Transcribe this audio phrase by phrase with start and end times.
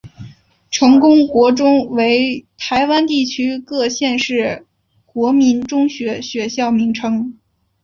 [0.71, 4.65] 成功国中为台湾地区各县市
[5.05, 7.37] 国民中学学校名称。